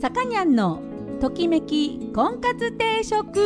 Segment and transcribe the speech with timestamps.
[0.00, 0.80] さかにゃんの
[1.20, 3.38] ときめき婚活定食。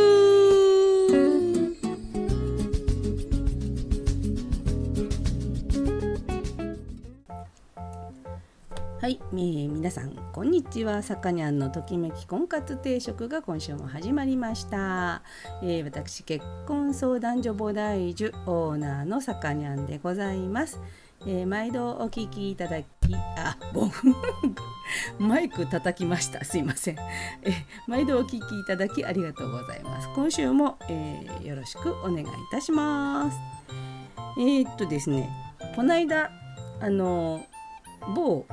[9.01, 11.03] はい、えー、皆さんこんにちは。
[11.03, 15.23] さかにゃんのときめき婚活定食が今週も始まりました、
[15.61, 20.79] えー、私結婚相談所菩提樹オーナーのさかにゃんでございます。
[21.27, 22.87] えー、毎度お聞きいただき
[23.37, 23.91] あボン
[25.19, 26.43] マイク叩きました。
[26.43, 26.95] すいません、
[27.43, 30.09] え、毎度お聞きいただきありがとうございます。
[30.15, 33.37] 今週も、えー、よろしくお願いいたします。
[34.37, 35.29] えー、っとですね
[35.75, 36.29] この間
[36.81, 37.45] あの
[38.13, 38.45] 某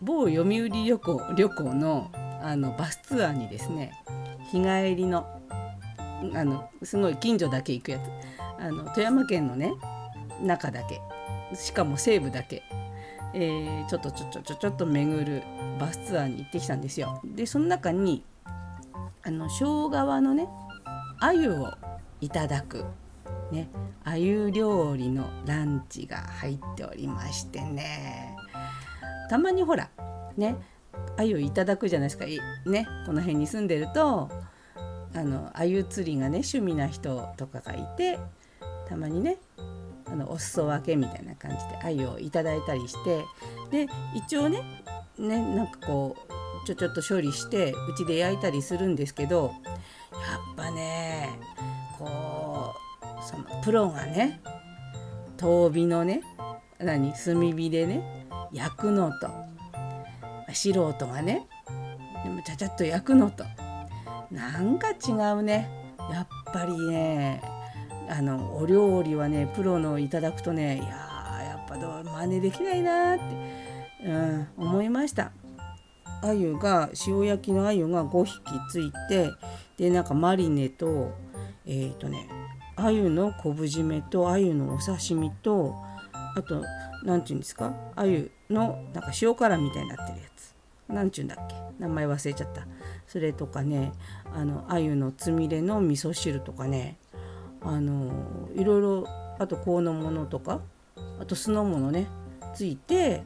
[0.00, 2.10] 某読売旅行旅行の
[2.42, 3.92] あのバスツアーにですね
[4.50, 5.26] 日帰りの
[6.34, 8.02] あのすごい近所だけ行くやつ。
[8.58, 9.72] あの富山県のね
[10.40, 11.00] 中だけ。
[11.54, 12.62] しかも西部だけ、
[13.34, 15.42] えー、ちょっとちょちょちょっと巡る
[15.78, 17.20] バスツアーに行ってきたんですよ。
[17.24, 18.24] でその中に
[19.24, 20.48] あの庄川のね
[21.20, 21.72] 鮎を
[22.20, 22.84] いただく
[23.50, 23.68] ね
[24.04, 28.36] 鮎料理のランチが入っておりましてね
[29.30, 29.90] たまにほら
[30.36, 30.56] ね
[31.16, 34.30] 鮎いただくじゃないですかねこの辺に住んでると
[35.14, 38.18] あの鮎釣りがね趣味な人とかがいて
[38.88, 39.38] たまにね
[40.12, 43.24] あのお裾分けみたいな感じで鮎をいただいたりして
[43.70, 44.62] で一応ね
[45.18, 46.16] ねなんかこ
[46.64, 49.52] うちょちょっと処理してうちで焼いたりするんですけど
[50.12, 50.18] や
[50.52, 51.30] っぱね
[51.98, 54.40] こうそのプロがね
[55.38, 56.22] 遠火のね
[56.78, 59.30] 何炭火でね焼くのと
[60.52, 61.46] 素人がね
[62.22, 63.44] でもちゃちゃっと焼くのと
[64.30, 65.82] なんか違うね。
[66.10, 67.40] やっぱりね
[68.14, 73.24] あのお料理はねプロのいただくとねいややっぱどう真似できないなって、
[74.04, 75.32] うん、思いました。
[76.20, 79.30] 鮎が塩焼きの鮎が5匹ついて
[79.78, 81.14] でなんかマリネと
[81.64, 82.28] えっ、ー、とね
[82.76, 85.74] 鮎の昆布締めと鮎のお刺身と
[86.36, 86.62] あと
[87.04, 87.74] 何て言うんですか？
[87.96, 90.54] 鮎のなんか塩辛みたいになってるやつ。
[90.88, 91.54] 何ちゅうんだっけ？
[91.78, 92.66] 名前忘れちゃった。
[93.06, 93.92] それとかね
[94.34, 96.98] あの鮎のつみれの味噌汁とかね
[97.64, 99.08] あのいろいろ
[99.38, 100.60] あと香のものとか
[101.20, 102.06] あと酢の物ね
[102.54, 103.22] ついて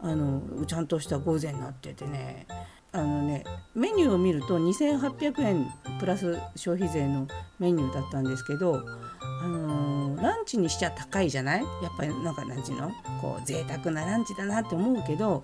[0.00, 2.46] あのちゃんとした御膳になっててね。
[2.92, 5.66] あのねメニューを見ると2800円
[6.00, 7.26] プラス消費税の
[7.58, 8.82] メニューだったんですけど、
[9.20, 11.60] あのー、ランチにしちゃ高いじゃない？
[11.60, 12.90] やっぱりなんか何ていうの？
[13.20, 15.42] こう贅沢なランチだなって思うけど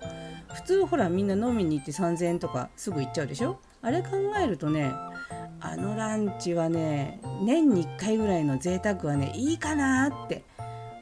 [0.51, 3.59] 普通ほらみんな飲みに行って3,000円とかすぐ行っちゃうでしょ？
[3.83, 4.09] あれ考
[4.41, 4.91] えるとね
[5.65, 10.43] あのランチはね年に1回ぐらいの贅沢はねいいかなって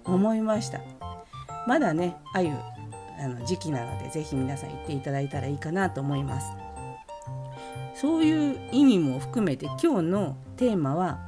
[0.06, 0.82] 思いました。
[1.68, 2.52] まだねあゆ
[3.20, 6.52] あの時期なので是非皆さん行っていただいたらいいかなと思います。
[7.96, 11.20] そういう意味も含めて今日のテーマは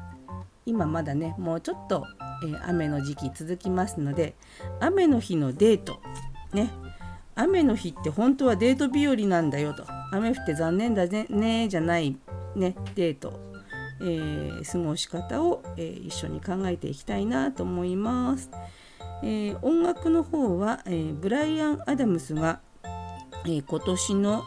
[0.68, 2.06] 今まだねもうちょっと、
[2.44, 4.36] えー、雨の時期続きますので
[4.80, 6.00] 雨の日のデート。
[6.54, 6.70] ね。
[7.36, 9.86] 雨の日って本当はデート日和なんだよと。
[10.12, 12.16] 雨降って残念だねじゃない
[12.56, 13.40] ね、デート、
[14.02, 18.50] えー、過ごし方を、えー、一緒に考えていきたいなと思います。
[19.24, 22.60] えー、音楽の方は、えー、ブライアン・アダムスが、
[23.46, 24.44] えー、今年の、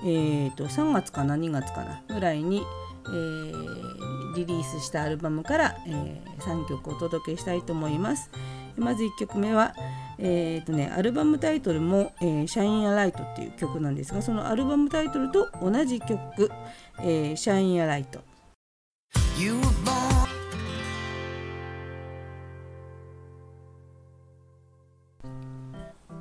[0.00, 2.62] えーと、3月かな2月かなぐらいに、
[3.08, 8.30] えー、リリースしたアルバムから、えー、3曲お届けしたいと思います。
[8.76, 9.74] まず1曲目は、
[10.18, 16.50] えーとね、アルバムタイトルも「えー、シャイン・ア・ライト」っていう曲なんですがそのアルバムタイトルと同じ曲
[17.00, 18.20] 「えー、シャイン・ア・ライト」。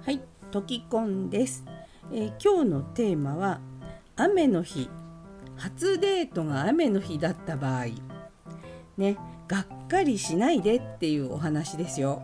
[0.05, 0.21] はい、
[0.51, 1.65] トキコンです、
[2.11, 3.59] えー、今日のテーマは
[4.15, 4.89] 雨の日
[5.57, 7.85] 初デートが雨の日だった場合
[8.97, 9.17] ね
[9.47, 12.21] がっかりしないでっていうお話ですよ。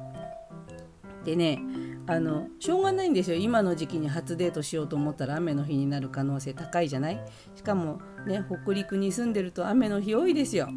[1.23, 1.61] でね
[2.07, 7.23] あのしょうがないんですよ今の時期に初デートしようと思ったら雨の日になる可能性高いじゃない？
[7.55, 10.67] しかもね北陸に住んでると雨の日多いですよ。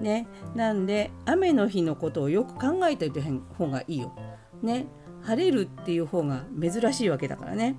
[0.00, 3.20] ね、なんで雨の日のことをよく考えておいた
[3.54, 4.12] 方がいいよ。
[4.62, 4.86] ね、
[5.22, 7.76] 晴れるっていう方が珍しいわけだからね。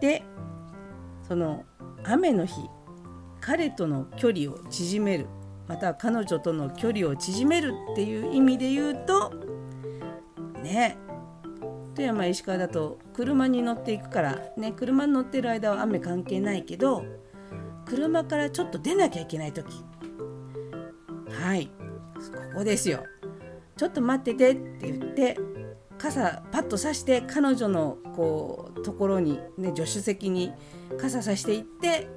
[0.00, 0.24] で
[1.22, 1.64] その
[2.04, 2.68] 雨の日
[3.40, 5.26] 彼との距離を縮める
[5.66, 9.32] また彼女との距離を縮めるっていう意味で言うと
[10.62, 10.96] ね
[11.94, 17.04] 富山石川だと車に乗っていくからね車に乗ってる間は雨関係ないけど
[17.88, 19.82] 車からちょっと出なきゃいけない時。
[21.30, 21.66] はい。
[21.66, 23.02] ここですよ。
[23.76, 25.38] ちょっと待っててって言って
[25.96, 30.52] 傘パッとさして彼女のこうところに、ね、助手席に
[30.98, 32.08] 傘さしていって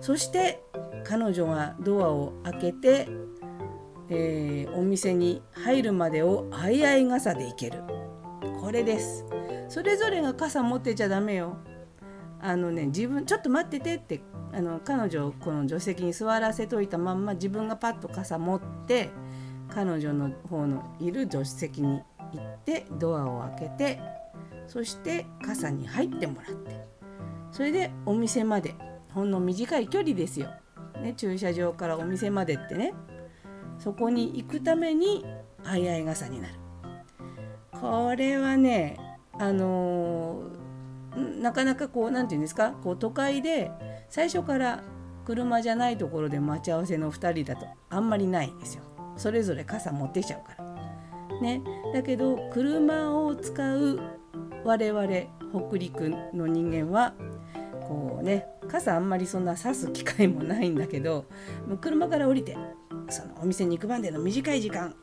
[0.00, 0.62] そして
[1.04, 3.08] 彼女がドアを開けて、
[4.08, 7.82] えー、お店に入るまでを相合い傘で行ける。
[8.60, 9.24] これです。
[9.68, 11.56] それぞれが傘持ってちゃダメよ。
[12.40, 14.20] あのね自分ちょっと待っててって
[14.52, 19.10] あの彼女をこの助手席に座らせといたまんま自分がパッと傘持って
[19.68, 22.00] 彼女の方のいる助手席に
[22.32, 24.00] 行ってドアを開けて
[24.66, 26.98] そして傘に入ってもらって。
[27.50, 28.74] それでお店まで
[29.18, 30.48] ほんの短い距離ですよ、
[31.02, 32.94] ね、駐車場からお店までってね。
[33.76, 35.26] そこに行くために
[35.64, 36.54] 相合い傘になる。
[37.72, 38.96] これはね
[39.32, 42.70] あのー、なかなかこう何て言うんですか？
[42.70, 43.72] こう都会で
[44.08, 44.84] 最初から
[45.24, 48.84] 車じゃないところで待ち合わせの2人だとあんまりないんですよ。
[49.16, 51.40] それぞれ傘持ってきちゃうから。
[51.40, 51.60] ね。
[51.92, 53.98] だけど車を使う
[54.64, 55.08] 我々
[55.68, 57.14] 北陸の人間は
[57.88, 61.24] こうね傘あんまりそんな差す機会もないんだけど
[61.66, 62.56] もう車から降りて
[63.08, 64.94] そのお店に行くまでの短い時間。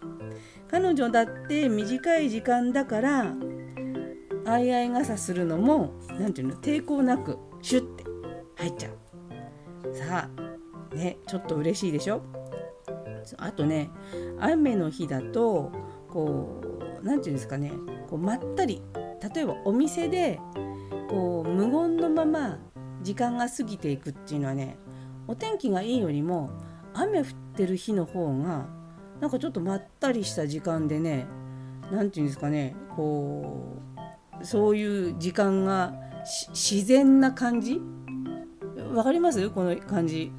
[0.67, 3.33] 彼女だって短い時間だから
[4.45, 8.03] 相合い傘するのも何て言うの抵抗なくシュッて
[8.57, 9.95] 入っちゃう。
[9.95, 10.29] さ
[10.91, 12.21] あねちょっと嬉しいでしょ？
[13.37, 13.89] あとね
[14.39, 15.71] 雨の日だと
[16.09, 16.61] こ
[17.01, 17.71] う何て言うんですかね
[18.09, 18.81] こうまったり
[19.33, 20.39] 例えばお店で
[21.09, 22.59] こう無言のまま
[23.05, 24.77] 時間が過ぎていくっていうのはね
[25.27, 26.49] お天気がいいよりも
[26.93, 27.25] 雨降っ
[27.55, 28.65] てる日の方が
[29.21, 31.27] なんかちょっとまったりした時間でね
[31.91, 33.77] 何て言うんですかねこ
[34.41, 35.93] うそういう時間が
[36.25, 37.79] 自然な感じ？
[38.93, 39.49] わかります？
[39.51, 40.31] この感じ。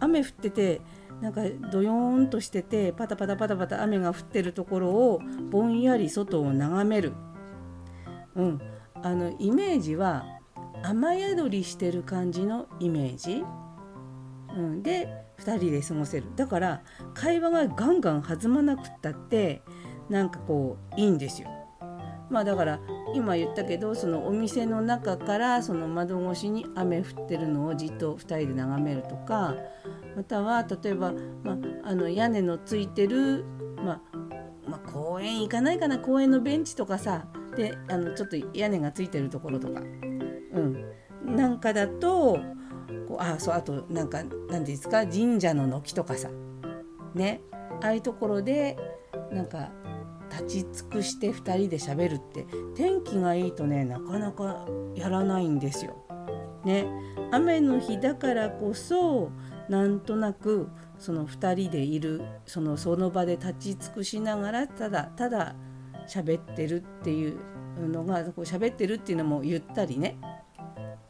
[0.00, 0.80] 雨降ってて
[1.20, 5.20] なんかどよーんとしててパタパタパタパタ雨が降ってるところを
[5.50, 7.12] ぼんやり外を眺める、
[8.34, 8.60] うん、
[9.02, 10.24] あのイメージは
[10.86, 13.42] 雨宿りしてる感じのイメージ、
[14.54, 15.08] うん、で
[15.38, 16.26] 2人で過ごせる。
[16.36, 16.82] だから
[17.14, 19.62] 会話がガンガン弾まなくったって
[20.10, 21.48] なんかこういいんですよ。
[22.28, 22.80] まあだから
[23.14, 29.54] 今言ったけどそのお店の中からその窓越しに雨降ってるのをじっと2人で眺めるとか
[30.16, 33.44] または例えば、まあ、あの屋根のついてる、
[33.76, 34.00] まあ、
[34.68, 35.98] まあ、公園行かないかな？
[35.98, 37.26] 公園のベンチとかさ。
[37.56, 39.80] であのちょっと屋根がついてるところとか、
[41.34, 42.38] なんかだと
[43.08, 46.30] こうあそうあとなんか何ですか神社の軒とかさ。
[47.14, 47.40] ね。
[47.82, 48.76] ああいうところで
[49.30, 49.70] なんか
[50.30, 55.96] 立ち尽くして2人で喋るって天気がいいとねなかなかやらないんですよ。
[56.64, 56.86] ね。
[57.30, 59.30] 雨の日だからこそ
[59.68, 65.54] なんとなくその2人でいるそのその場で立ち尽くしながらただただ
[66.08, 67.38] 喋ってるっていう
[67.88, 70.18] のがこう喋ってるっていうのもゆったりね。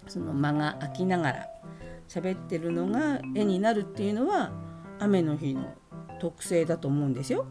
[0.06, 1.46] その間が空きながら
[2.08, 4.52] 喋ってるのが絵になるっていうのは
[4.98, 5.74] 雨の日の
[6.20, 7.46] 特性だと思うんですよ。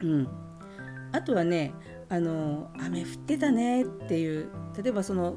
[0.00, 0.28] うん、
[1.12, 1.72] あとはね
[2.08, 4.50] あの雨降ってたねっていう
[4.82, 5.36] 例えばその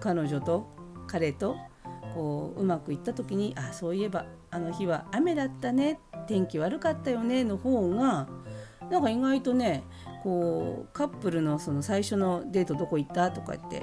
[0.00, 0.66] 彼女と
[1.06, 1.56] 彼と
[2.14, 8.26] こううまくいった時にあそういえばあの日は雨だったね天気悪かったよねの方が
[8.90, 9.84] なんか意外とね
[10.22, 13.82] こうカップルのその最初のデートどこ行ったとかって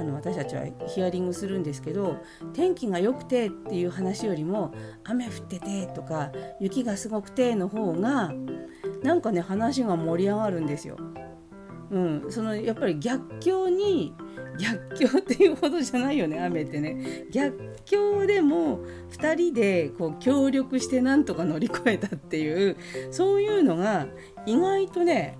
[0.00, 2.16] あの私たちはヒアリングするんですけど
[2.52, 4.72] 天気が良くてっていう話よりも
[5.04, 8.32] 雨降っててとか雪がすごくての方が
[9.02, 10.96] なんかね話が盛り上がるんですよ。
[11.90, 14.14] うん、そのやっぱり逆境に
[14.58, 18.78] 逆境っていうほどじゃないよね雨ってね逆境でも
[19.10, 22.76] 2人でこう協力してなんとか乗り越えたっていう
[23.10, 24.06] そういうのが
[24.46, 25.38] 意外とね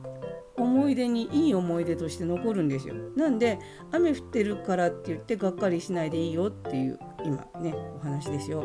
[0.56, 2.94] 思い出にいい思い出として残るんですよ。
[3.16, 3.58] なんで
[3.90, 8.64] 雨降ってるからって言ってがっかりしないでいいよっていう今ねお話ですよ。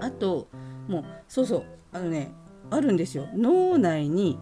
[0.00, 0.48] あと
[0.88, 2.32] もうそうそうあのね
[2.70, 4.38] あるんですよ脳内に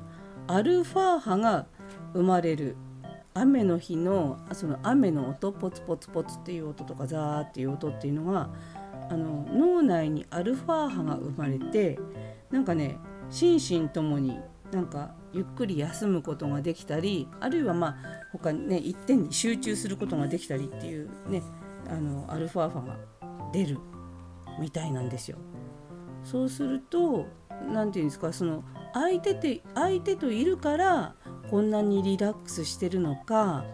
[0.47, 1.67] アルファ波が
[2.15, 2.77] 生まれる
[3.35, 8.51] 雨の日のその雨の音ポツポツポツっていう音とかザーっていう音っていうのが
[9.11, 11.99] あの脳内にアルファ波が生まれて
[12.51, 12.99] なんかね
[13.31, 14.39] 心身ともに
[14.71, 17.97] なんかゆっくり休むことができたりあるいはまあ
[18.33, 21.43] 他にね一点に集中することができたりっていうね
[21.89, 22.97] あのアルファ波が
[23.53, 23.79] 出る
[24.61, 25.39] みたいなんですよ。
[26.25, 27.27] そうすると
[27.73, 31.15] 何て言うんですかその相手て相手といるから
[31.51, 33.65] こんなにリラックスしてるのか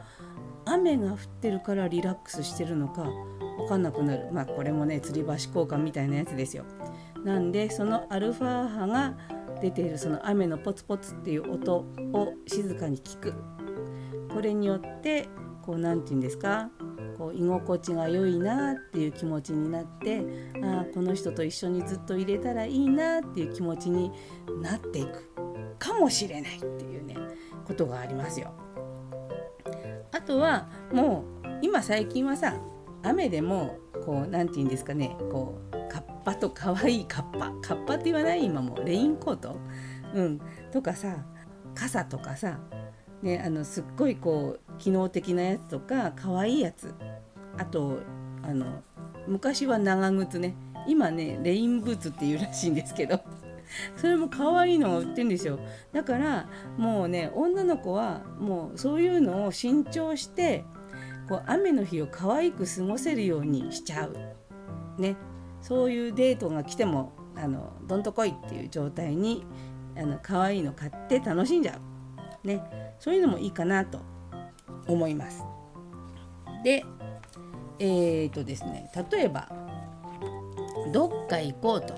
[0.65, 3.05] 雨が降ってるからリラックスしてるのか
[3.59, 6.65] 分かんなくなるまあこれもね吊り橋効果みたいなやつですよ。
[7.25, 9.15] なんでそのアルファ波が
[9.61, 11.77] 出ているその雨のポツポツっていう音
[12.13, 13.35] を静かに聞く。
[14.33, 15.29] これによって
[15.63, 16.71] こう何て言うんですか？
[17.17, 20.23] こう居心地が良いなっていう気持ちになって
[20.63, 24.13] あこの人と一緒にずっと入れたらいいなっていう気持ちに
[24.63, 25.29] なっていく。
[25.79, 27.17] かもしれないっていうね
[27.65, 28.53] ことがありますよ。
[30.13, 32.55] あとはもう今最近はさ
[33.03, 35.17] 雨でもこう何て言うんですかね？
[35.31, 35.68] こう
[36.29, 37.53] パと可愛いカッパ。
[37.63, 38.45] カッパって言わない？
[38.45, 39.57] 今もレインコート、
[40.13, 41.25] うん、とかさ
[41.75, 42.59] 傘とかさ、
[43.23, 46.95] ね、あのすっごいこう機能的なやつとか可愛いやつ。
[47.57, 48.01] あと
[48.43, 48.83] あの
[49.27, 50.55] 昔は長靴ね。
[50.87, 53.21] 今ねレインブーツっていうらしいんですけど。
[53.97, 55.59] それも可愛いのが売ってるんですよ。
[55.93, 60.65] だからもうね女の子はもうそういうのを新調して
[61.27, 65.01] こう雨の日を可愛く過ごせるようにしちゃう。
[65.01, 65.17] ね。
[65.69, 69.45] そういうデートが来てもあのどんとこいっていう状態に
[69.99, 71.79] あの可愛いの買って楽しんじゃ
[72.43, 72.47] う。
[72.47, 72.95] ね。
[72.99, 74.01] そういうのもいいかなと
[74.87, 75.45] 思います。
[76.65, 76.85] で
[77.79, 79.49] えー、とですね例えば
[80.91, 81.95] どっか行こうと。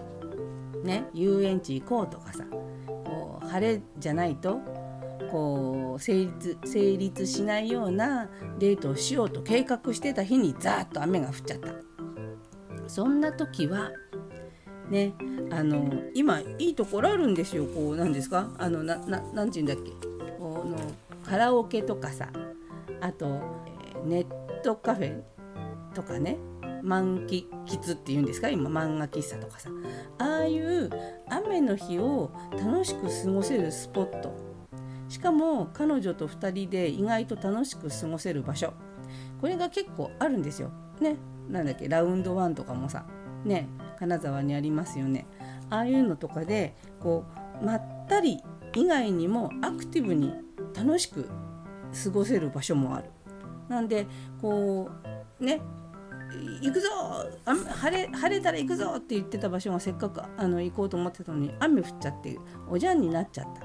[0.83, 1.05] ね。
[1.15, 2.45] 遊園地行こうとかさ
[2.87, 4.59] こう晴れじゃないと
[5.31, 11.90] こう成立成立しないようなデートをしようと計画してた日にザーッと雨が降っちゃった。
[12.91, 13.93] そんな時は
[14.91, 15.15] ね
[15.53, 17.65] あの今いいところあるんですよ。
[17.67, 18.51] こうなんですか？
[18.59, 19.93] あのなななんて言うんだっけ？
[20.39, 20.77] この
[21.25, 22.29] カラオケとかさ。
[23.01, 25.23] あと、え、ネットカフェ
[25.95, 26.37] とかね。
[26.83, 27.45] 満喫
[27.93, 28.49] っていうんですか？
[28.49, 29.71] 今漫画喫茶とかさ。
[30.19, 30.91] ああいう
[31.29, 34.35] 雨の日を楽しく過ごせるスポット。
[35.09, 38.73] しかも彼女と2人で意外と楽しく過ごせる場所。
[39.41, 40.71] これが結構あるんですよ。
[41.01, 41.17] ね。
[41.51, 43.05] なんだっけラウンドワンとかもさ
[43.45, 45.27] ね金沢にありますよね。
[45.69, 47.25] ああいうのとかでこ
[47.61, 48.43] うまったり
[48.75, 50.35] 以外にもアクティブに
[50.75, 51.29] 楽しく
[52.05, 53.11] 過ごせる場所もある。
[53.69, 54.07] なんで
[54.41, 54.91] こ
[55.41, 55.61] うね
[56.61, 56.89] 行くぞ
[57.45, 62.39] 晴れ晴れたら行くぞって言ってた場所がせっかくあの行こうと思ってたのに雨降っちゃって
[62.69, 63.63] おじゃんになっちゃった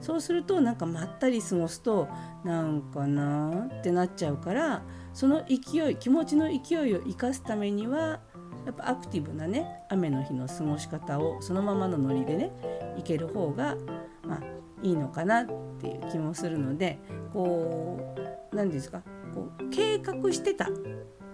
[0.00, 2.08] そうするとなんかまったり過ごすと
[2.44, 8.20] なんかなってなっちゃうからその勢い気持ちの勢いを生かすためには
[8.66, 12.52] やっぱアクティブなね雨の日の過ごし方をそのままのノリでね
[12.98, 13.76] いける方が
[14.24, 14.40] まあ
[14.82, 15.46] いいのかなっ
[15.80, 16.98] ていう気もするので
[17.32, 18.14] こ
[18.52, 19.02] う何ですか
[19.34, 20.68] こう計画してた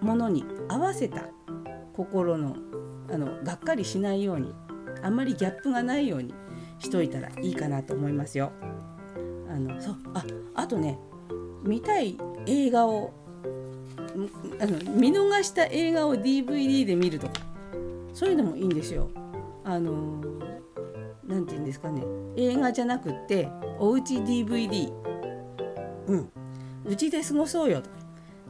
[0.01, 1.23] ものに合わせた
[1.93, 2.55] 心の
[3.09, 4.53] あのがっかりしないように
[5.01, 6.33] あんまりギャップがないように
[6.79, 8.51] しといたらいいかなと思いますよ。
[9.49, 10.23] あのそうあ
[10.55, 10.99] あとね
[11.63, 13.13] 見たい映画を
[14.59, 17.33] あの見逃した映画を DVD で見るとか
[18.13, 19.09] そういうのもいいんですよ。
[19.63, 20.21] あの
[21.27, 22.03] 何て言うんですかね。
[22.35, 23.49] 映画じゃなくって
[23.79, 24.91] おうち DVD
[26.07, 26.31] うん。
[26.85, 27.89] うちで過ごそうよと。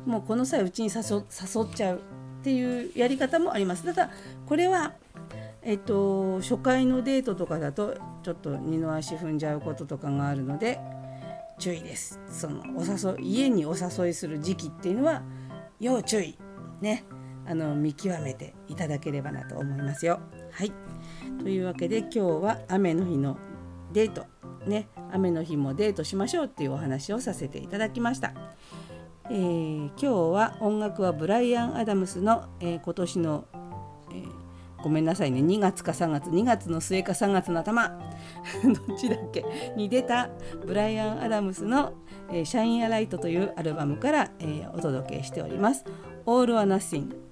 [0.05, 1.99] もうこの際うちに誘っちゃうっ
[2.43, 3.83] ていうやり方もあります。
[3.83, 4.11] ただ
[4.45, 4.93] これは
[5.63, 10.79] えっと、初回のデートとかだとちょっと二の足踏んじゃうこととかがあるので
[11.59, 12.21] 注意です。
[12.29, 15.23] そのお誘い家にお誘いする時期っていうのは
[15.79, 16.37] 要注意
[16.81, 17.03] ね
[17.45, 20.19] あの見極めていただければなと思いますよ。
[20.51, 20.71] はい
[21.39, 23.37] というわけで今日は雨の日の
[23.93, 24.25] デート
[24.65, 28.33] ね雨の日もデートしましょうっていうお話をさせていただきました。
[29.29, 33.45] えー、今日は音楽はブライアン・アダムスの、えー、今年の、
[34.83, 35.39] ごめんなさいね。
[35.41, 37.89] 2月か3月2月の末か3月の頭。
[38.87, 39.43] どっちだっけ？
[39.75, 40.29] に出た
[40.65, 41.93] ブライアン・アダムスの「、
[42.31, 45.83] シャイン・ア・ライト」というアルバムから、えー、お届けしております。
[46.25, 47.26] All or Nothing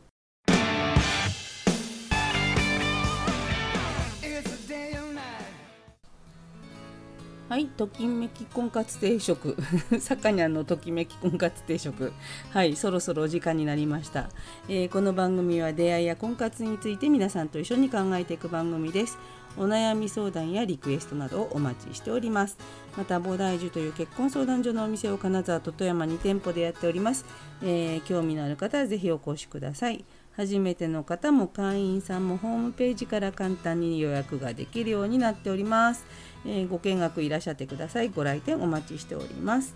[7.55, 9.55] はい、ときめき婚活定食、
[10.01, 12.11] さかにゃんのときめき婚活定食、
[12.49, 14.29] はい、そろそろお時間になりました、
[14.67, 19.17] えー、この番組は出会いや婚活について皆さんと一緒に考えていく番組です。
[19.57, 22.57] お悩み相談やリクエストなどをお待ちしております。
[22.97, 27.23] また、菩提樹という結婚相談所のお店を金沢と富山に店舗でやっております。
[27.63, 30.03] えー、興味のある方はぜひお越しください。
[30.35, 36.05] 初めての方も会員さんもホームページから簡単に予約ができるようになっております。
[36.45, 38.09] えー、ご見学いらっしゃってください。
[38.09, 39.75] ご来店お待ちしております。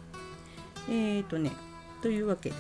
[0.90, 1.52] えーとね、
[2.02, 2.56] というわけで、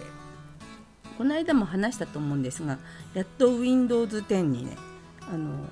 [1.17, 2.79] この間も話したと思うんですが、
[3.13, 4.77] やっと Windows 10にね、
[5.31, 5.65] あの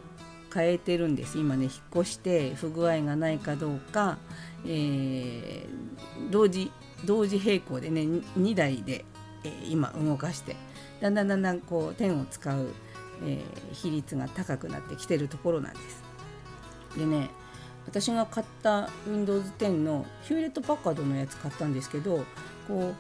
[0.53, 1.37] 変えてるんです。
[1.37, 4.17] 今ね、引っ越して不具合がないかどうか、
[4.65, 6.71] えー、同時
[7.05, 9.05] 同時並行でね、2台で、
[9.43, 10.55] えー、今動かして、
[11.01, 12.67] だんだんだんだんこう10を使う、
[13.23, 16.03] えー、比率が高くなってきてるところなんです。
[16.97, 17.29] でね
[17.85, 22.25] 私が買った Windows 10のヒューレット・パッカードのやつ買ったんですけど
[22.67, 22.93] こ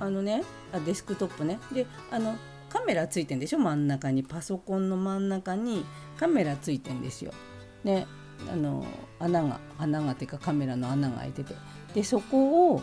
[0.00, 0.42] うあのね
[0.72, 2.36] あデスクトップねであの
[2.70, 3.58] カメラついてんでしょ？
[3.58, 5.84] 真ん中にパソコンの真ん中に
[6.18, 7.32] カメラついてんですよ。
[7.84, 8.06] ね
[8.50, 8.84] あの
[9.18, 11.54] 穴が穴がっていうかカメラの穴が開いてて
[11.94, 12.82] でそこを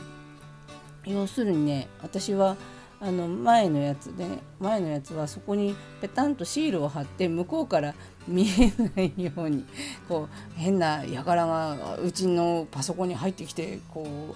[1.05, 2.55] 要するにね私は
[3.01, 7.93] あの前のやつで、ね、前のやつはそこにペタンとシールを貼って向こうから
[8.27, 9.65] 見えないように
[10.07, 14.35] こう変な輩がうちのパソコンに入ってきてこ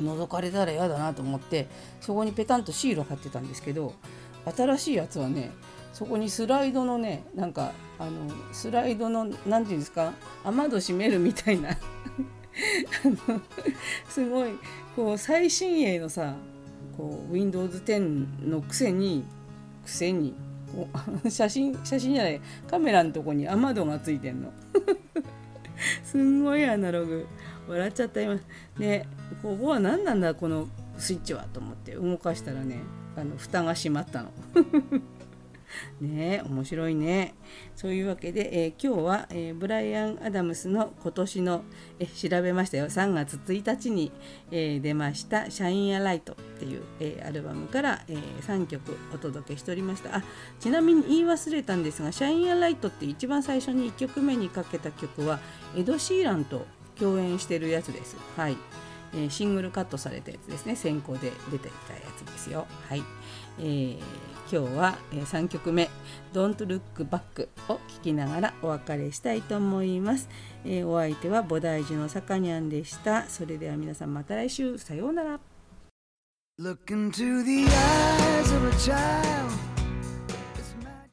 [0.00, 1.68] う覗かれたら嫌だなと思って
[2.00, 3.94] そこにペタンとシールを貼ってたんですけど
[4.56, 5.52] 新しいやつはね
[5.92, 10.12] そこにスライドのねなんかあのスライドの何て言うんですか
[10.44, 11.76] 雨戸閉めるみたいな
[14.08, 14.50] すごい
[15.00, 16.34] こう最新鋭のさ
[16.94, 19.24] こう Windows 10のくせに
[19.82, 20.34] くせに
[21.26, 24.52] 写真写真じゃないカメラのとこに雨戸がついてんの。
[26.04, 27.26] すんごいアナログ。
[27.66, 28.38] 笑っちゃった今。
[28.78, 29.06] ね
[29.42, 31.46] ここは何なんだこのスイッチは？
[31.50, 32.80] と思って動かしたらね
[33.16, 34.30] あの蓋が閉まったの。
[36.00, 37.34] ね面白いね。
[37.74, 41.62] そういうわけで、えー、今日は、えー、ブライアン・アダムスの今年の、
[41.98, 42.86] えー、調べましたよ。
[42.86, 44.12] 3月1日に、
[44.50, 50.16] えー、出ました「シャイン・ア・ライト」っていう、え、アルバムから、え、3曲お届けしておりました。
[50.16, 50.22] あ
[50.58, 55.40] ちなみに言い忘れたんですが「シャイン・ア・ライト」って一番最初に1曲目にかけた曲は
[55.76, 56.66] エド・シーランと
[56.98, 58.16] 共演してるやつです。
[58.36, 58.56] はい。
[59.12, 60.76] え、シングルカットされたやつですね。
[60.76, 62.66] 先行で出ていたやつですよ。
[62.88, 63.02] はい、
[63.58, 65.88] えー今日は3曲目
[66.34, 70.28] 「Don't Look Back」を聴きながらお別れしたいと思います、
[70.64, 73.22] えー、お相手は菩提寺のさかにゃんでした。
[73.28, 74.76] それでは皆さんまた来週。
[74.76, 75.38] さようなら。